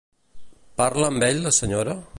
[0.81, 1.99] Parla amb ell la senyora?